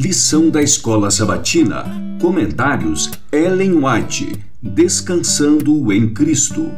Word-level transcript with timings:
Lição 0.00 0.48
da 0.48 0.62
Escola 0.62 1.10
Sabatina. 1.10 1.84
Comentários 2.20 3.10
Ellen 3.32 3.84
White. 3.84 4.32
Descansando 4.62 5.92
em 5.92 6.14
Cristo. 6.14 6.70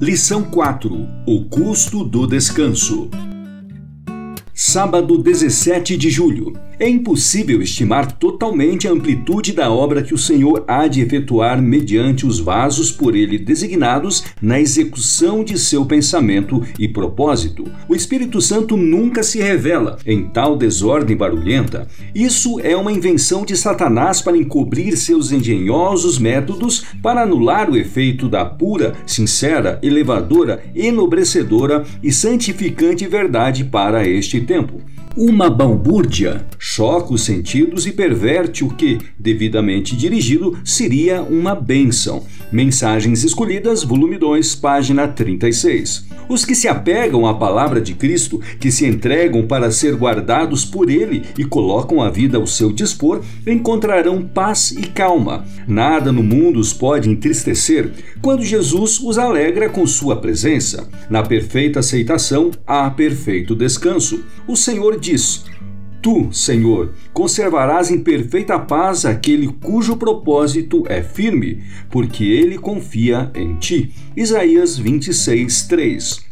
Lição 0.00 0.44
4. 0.44 0.94
O 1.26 1.44
custo 1.46 2.04
do 2.04 2.24
descanso. 2.28 3.10
Sábado 4.54 5.18
17 5.18 5.96
de 5.96 6.08
julho. 6.08 6.52
É 6.78 6.88
impossível 6.88 7.62
estimar 7.62 8.10
totalmente 8.12 8.88
a 8.88 8.90
amplitude 8.90 9.52
da 9.52 9.70
obra 9.70 10.02
que 10.02 10.12
o 10.12 10.18
Senhor 10.18 10.64
há 10.66 10.88
de 10.88 11.00
efetuar 11.00 11.62
mediante 11.62 12.26
os 12.26 12.40
vasos 12.40 12.90
por 12.90 13.14
ele 13.14 13.38
designados 13.38 14.24
na 14.42 14.60
execução 14.60 15.44
de 15.44 15.56
seu 15.56 15.84
pensamento 15.84 16.62
e 16.76 16.88
propósito. 16.88 17.64
O 17.88 17.94
Espírito 17.94 18.40
Santo 18.40 18.76
nunca 18.76 19.22
se 19.22 19.38
revela 19.40 19.98
em 20.04 20.24
tal 20.24 20.56
desordem 20.56 21.16
barulhenta. 21.16 21.86
Isso 22.12 22.58
é 22.60 22.76
uma 22.76 22.92
invenção 22.92 23.44
de 23.44 23.56
Satanás 23.56 24.20
para 24.20 24.36
encobrir 24.36 24.96
seus 24.96 25.30
engenhosos 25.30 26.18
métodos 26.18 26.84
para 27.00 27.22
anular 27.22 27.70
o 27.70 27.76
efeito 27.76 28.28
da 28.28 28.44
pura, 28.44 28.94
sincera, 29.06 29.78
elevadora, 29.80 30.64
enobrecedora 30.74 31.84
e 32.02 32.12
santificante 32.12 33.06
verdade 33.06 33.64
para 33.64 34.08
este 34.08 34.40
tempo. 34.40 34.80
Uma 35.16 35.48
balbúrdia 35.48 36.44
choca 36.58 37.14
os 37.14 37.22
sentidos 37.22 37.86
e 37.86 37.92
perverte 37.92 38.64
o 38.64 38.68
que, 38.68 38.98
devidamente 39.16 39.94
dirigido, 39.94 40.58
seria 40.64 41.22
uma 41.22 41.54
bênção. 41.54 42.24
Mensagens 42.50 43.22
Escolhidas, 43.22 43.84
volume 43.84 44.18
2, 44.18 44.56
página 44.56 45.06
36. 45.06 46.06
Os 46.28 46.44
que 46.44 46.54
se 46.54 46.66
apegam 46.66 47.26
à 47.26 47.34
palavra 47.34 47.80
de 47.80 47.94
Cristo, 47.94 48.40
que 48.58 48.72
se 48.72 48.86
entregam 48.86 49.46
para 49.46 49.70
ser 49.70 49.94
guardados 49.94 50.64
por 50.64 50.90
Ele 50.90 51.22
e 51.38 51.44
colocam 51.44 52.02
a 52.02 52.10
vida 52.10 52.36
ao 52.36 52.46
seu 52.46 52.72
dispor, 52.72 53.22
encontrarão 53.46 54.22
paz 54.22 54.72
e 54.72 54.82
calma. 54.82 55.44
Nada 55.68 56.10
no 56.10 56.22
mundo 56.22 56.58
os 56.58 56.72
pode 56.72 57.08
entristecer 57.08 57.92
quando 58.20 58.42
Jesus 58.42 58.98
os 59.00 59.18
alegra 59.18 59.68
com 59.68 59.86
sua 59.86 60.16
presença. 60.16 60.88
Na 61.08 61.22
perfeita 61.22 61.80
aceitação 61.80 62.50
há 62.66 62.90
perfeito 62.90 63.54
descanso. 63.54 64.24
O 64.48 64.56
Senhor 64.56 64.98
diz: 65.04 65.44
Tu, 66.02 66.28
Senhor, 66.32 66.92
conservarás 67.12 67.90
em 67.90 67.98
perfeita 67.98 68.58
paz 68.58 69.04
aquele 69.04 69.48
cujo 69.48 69.96
propósito 69.96 70.84
é 70.86 71.02
firme, 71.02 71.62
porque 71.90 72.24
ele 72.24 72.58
confia 72.58 73.30
em 73.34 73.54
ti. 73.56 73.92
Isaías 74.16 74.76
26, 74.78 75.62
3. 75.66 76.24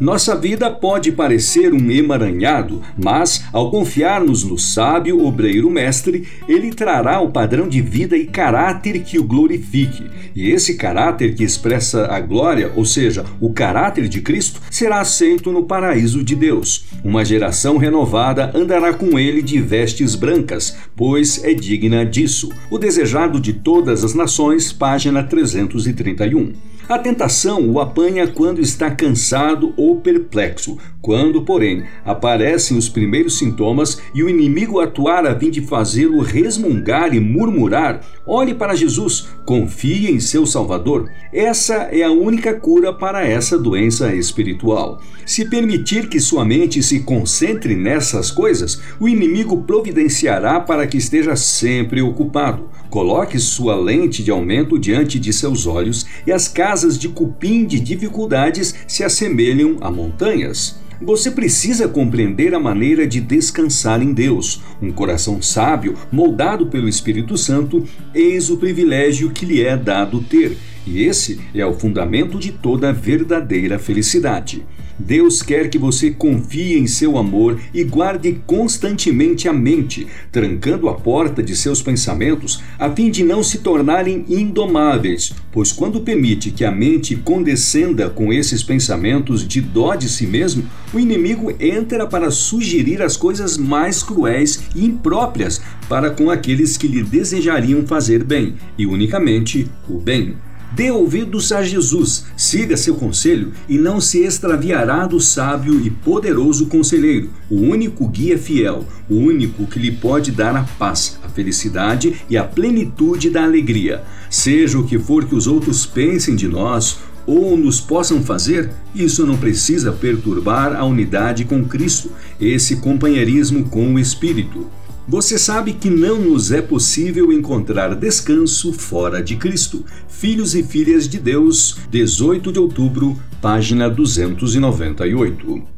Nossa 0.00 0.34
vida 0.34 0.70
pode 0.70 1.12
parecer 1.12 1.72
um 1.72 1.90
emaranhado, 1.90 2.82
mas 2.98 3.44
ao 3.52 3.70
confiarmos 3.70 4.42
no 4.42 4.58
sábio 4.58 5.24
obreiro 5.24 5.70
mestre, 5.70 6.26
ele 6.48 6.72
trará 6.72 7.20
o 7.20 7.30
padrão 7.30 7.68
de 7.68 7.80
vida 7.80 8.16
e 8.16 8.26
caráter 8.26 9.00
que 9.04 9.18
o 9.18 9.24
glorifique. 9.24 10.10
E 10.34 10.50
esse 10.50 10.74
caráter 10.74 11.34
que 11.34 11.44
expressa 11.44 12.06
a 12.06 12.18
glória, 12.18 12.72
ou 12.74 12.84
seja, 12.84 13.24
o 13.40 13.52
caráter 13.52 14.08
de 14.08 14.20
Cristo, 14.20 14.60
será 14.68 15.00
aceito 15.00 15.52
no 15.52 15.64
paraíso 15.64 16.24
de 16.24 16.34
Deus. 16.34 16.86
Uma 17.04 17.24
geração 17.24 17.76
renovada 17.76 18.50
andará 18.52 18.92
com 18.92 19.16
ele 19.16 19.42
de 19.42 19.60
vestes 19.60 20.16
brancas, 20.16 20.76
pois 20.96 21.42
é 21.44 21.54
digna 21.54 22.04
disso. 22.04 22.50
O 22.68 22.78
desejado 22.78 23.38
de 23.38 23.52
todas 23.52 24.02
as 24.02 24.12
nações, 24.12 24.72
página 24.72 25.22
331. 25.22 26.52
A 26.86 26.98
tentação 26.98 27.66
o 27.70 27.80
apanha 27.80 28.26
quando 28.26 28.60
está 28.60 28.90
cansado 28.90 29.72
ou 29.74 29.83
perplexo, 29.96 30.78
quando, 31.00 31.42
porém, 31.42 31.84
aparecem 32.04 32.76
os 32.76 32.88
primeiros 32.88 33.38
sintomas 33.38 34.00
e 34.14 34.22
o 34.22 34.28
inimigo 34.28 34.80
atuar 34.80 35.26
a 35.26 35.38
fim 35.38 35.50
de 35.50 35.60
fazê-lo 35.60 36.20
resmungar 36.20 37.14
e 37.14 37.20
murmurar, 37.20 38.00
olhe 38.26 38.54
para 38.54 38.74
Jesus, 38.74 39.28
confie 39.44 40.10
em 40.10 40.18
seu 40.18 40.46
Salvador. 40.46 41.10
Essa 41.32 41.88
é 41.92 42.02
a 42.02 42.10
única 42.10 42.54
cura 42.54 42.92
para 42.92 43.26
essa 43.26 43.58
doença 43.58 44.14
espiritual. 44.14 45.00
Se 45.26 45.48
permitir 45.48 46.08
que 46.08 46.20
sua 46.20 46.44
mente 46.44 46.82
se 46.82 47.00
concentre 47.00 47.74
nessas 47.74 48.30
coisas, 48.30 48.80
o 49.00 49.08
inimigo 49.08 49.62
providenciará 49.62 50.60
para 50.60 50.86
que 50.86 50.98
esteja 50.98 51.34
sempre 51.36 52.00
ocupado. 52.02 52.68
Coloque 52.90 53.38
sua 53.38 53.74
lente 53.74 54.22
de 54.22 54.30
aumento 54.30 54.78
diante 54.78 55.18
de 55.18 55.32
seus 55.32 55.66
olhos 55.66 56.06
e 56.26 56.32
as 56.32 56.46
casas 56.46 56.98
de 56.98 57.08
cupim 57.08 57.64
de 57.64 57.80
dificuldades 57.80 58.74
se 58.86 59.02
assemelham 59.02 59.73
a 59.80 59.90
montanhas. 59.90 60.78
Você 61.02 61.30
precisa 61.30 61.88
compreender 61.88 62.54
a 62.54 62.60
maneira 62.60 63.06
de 63.06 63.20
descansar 63.20 64.00
em 64.00 64.12
Deus. 64.12 64.62
Um 64.80 64.92
coração 64.92 65.42
sábio, 65.42 65.94
moldado 66.10 66.66
pelo 66.66 66.88
Espírito 66.88 67.36
Santo, 67.36 67.84
eis 68.14 68.48
o 68.48 68.56
privilégio 68.56 69.30
que 69.30 69.44
lhe 69.44 69.62
é 69.62 69.76
dado 69.76 70.20
ter, 70.20 70.56
e 70.86 71.02
esse 71.02 71.40
é 71.54 71.64
o 71.64 71.74
fundamento 71.74 72.38
de 72.38 72.52
toda 72.52 72.92
verdadeira 72.92 73.78
felicidade. 73.78 74.64
Deus 74.98 75.42
quer 75.42 75.68
que 75.68 75.76
você 75.76 76.12
confie 76.12 76.78
em 76.78 76.86
seu 76.86 77.18
amor 77.18 77.58
e 77.72 77.82
guarde 77.82 78.40
constantemente 78.46 79.48
a 79.48 79.52
mente, 79.52 80.06
trancando 80.30 80.88
a 80.88 80.94
porta 80.94 81.42
de 81.42 81.56
seus 81.56 81.82
pensamentos, 81.82 82.62
a 82.78 82.88
fim 82.90 83.10
de 83.10 83.24
não 83.24 83.42
se 83.42 83.58
tornarem 83.58 84.24
indomáveis, 84.28 85.32
pois 85.50 85.72
quando 85.72 86.00
permite 86.00 86.52
que 86.52 86.64
a 86.64 86.70
mente 86.70 87.16
condescenda 87.16 88.08
com 88.08 88.32
esses 88.32 88.62
pensamentos 88.62 89.46
de 89.46 89.60
dó 89.60 89.96
de 89.96 90.08
si 90.08 90.28
mesmo, 90.28 90.64
o 90.92 91.00
inimigo 91.00 91.52
entra 91.58 92.06
para 92.06 92.30
sugerir 92.30 93.02
as 93.02 93.16
coisas 93.16 93.58
mais 93.58 94.00
cruéis 94.00 94.62
e 94.76 94.84
impróprias 94.84 95.60
para 95.88 96.10
com 96.10 96.30
aqueles 96.30 96.76
que 96.76 96.86
lhe 96.86 97.02
desejariam 97.02 97.84
fazer 97.84 98.22
bem, 98.22 98.54
e 98.78 98.86
unicamente 98.86 99.68
o 99.88 99.98
bem. 99.98 100.36
Dê 100.74 100.90
ouvidos 100.90 101.52
a 101.52 101.62
Jesus, 101.62 102.24
siga 102.36 102.76
seu 102.76 102.96
conselho 102.96 103.52
e 103.68 103.78
não 103.78 104.00
se 104.00 104.24
extraviará 104.24 105.06
do 105.06 105.20
sábio 105.20 105.80
e 105.80 105.88
poderoso 105.88 106.66
conselheiro, 106.66 107.30
o 107.48 107.60
único 107.60 108.08
guia 108.08 108.36
fiel, 108.36 108.84
o 109.08 109.14
único 109.14 109.68
que 109.68 109.78
lhe 109.78 109.92
pode 109.92 110.32
dar 110.32 110.56
a 110.56 110.64
paz, 110.64 111.16
a 111.22 111.28
felicidade 111.28 112.16
e 112.28 112.36
a 112.36 112.42
plenitude 112.42 113.30
da 113.30 113.44
alegria. 113.44 114.02
Seja 114.28 114.76
o 114.76 114.84
que 114.84 114.98
for 114.98 115.24
que 115.26 115.36
os 115.36 115.46
outros 115.46 115.86
pensem 115.86 116.34
de 116.34 116.48
nós, 116.48 116.98
ou 117.24 117.56
nos 117.56 117.80
possam 117.80 118.20
fazer, 118.20 118.72
isso 118.92 119.24
não 119.24 119.36
precisa 119.36 119.92
perturbar 119.92 120.74
a 120.74 120.84
unidade 120.84 121.44
com 121.44 121.64
Cristo, 121.64 122.10
esse 122.40 122.76
companheirismo 122.76 123.68
com 123.68 123.94
o 123.94 123.98
Espírito. 123.98 124.66
Você 125.06 125.38
sabe 125.38 125.74
que 125.74 125.90
não 125.90 126.18
nos 126.18 126.50
é 126.50 126.62
possível 126.62 127.30
encontrar 127.30 127.94
descanso 127.94 128.72
fora 128.72 129.22
de 129.22 129.36
Cristo. 129.36 129.84
Filhos 130.08 130.54
e 130.54 130.62
Filhas 130.62 131.06
de 131.06 131.18
Deus, 131.18 131.76
18 131.90 132.50
de 132.50 132.58
outubro, 132.58 133.14
página 133.42 133.90
298. 133.90 135.73